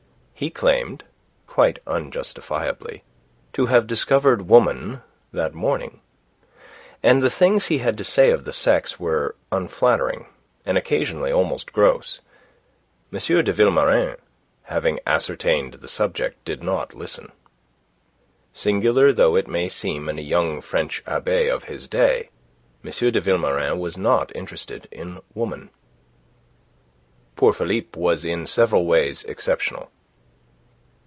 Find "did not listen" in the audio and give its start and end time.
16.43-17.31